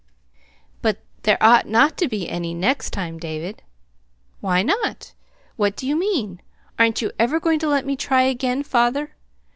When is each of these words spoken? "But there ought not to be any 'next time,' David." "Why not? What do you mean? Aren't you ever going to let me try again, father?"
"But 0.81 0.97
there 1.21 1.37
ought 1.41 1.67
not 1.67 1.95
to 1.97 2.07
be 2.07 2.27
any 2.27 2.55
'next 2.55 2.89
time,' 2.89 3.19
David." 3.19 3.61
"Why 4.39 4.63
not? 4.63 5.13
What 5.57 5.75
do 5.75 5.85
you 5.87 5.95
mean? 5.95 6.41
Aren't 6.79 7.03
you 7.03 7.11
ever 7.19 7.39
going 7.39 7.59
to 7.59 7.67
let 7.69 7.85
me 7.85 7.95
try 7.95 8.23
again, 8.23 8.63
father?" 8.63 9.13